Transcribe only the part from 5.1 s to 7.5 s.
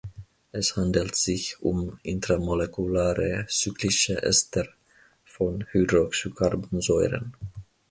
von Hydroxycarbonsäuren.